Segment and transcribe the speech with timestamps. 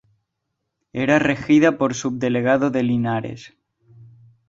[0.93, 3.53] Era regida por Subdelegado de Linares.